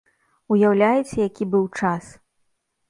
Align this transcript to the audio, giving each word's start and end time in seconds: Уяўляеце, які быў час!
Уяўляеце, 0.55 1.15
які 1.29 1.43
быў 1.53 1.65
час! 1.79 2.05